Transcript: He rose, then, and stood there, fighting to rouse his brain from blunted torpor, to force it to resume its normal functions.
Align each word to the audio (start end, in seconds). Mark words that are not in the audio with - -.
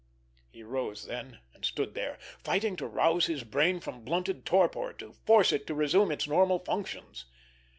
He 0.49 0.63
rose, 0.63 1.05
then, 1.05 1.41
and 1.53 1.63
stood 1.63 1.93
there, 1.93 2.17
fighting 2.43 2.75
to 2.77 2.87
rouse 2.87 3.27
his 3.27 3.43
brain 3.43 3.79
from 3.79 4.03
blunted 4.03 4.47
torpor, 4.47 4.93
to 4.93 5.13
force 5.27 5.51
it 5.51 5.67
to 5.67 5.75
resume 5.75 6.11
its 6.11 6.27
normal 6.27 6.57
functions. 6.57 7.25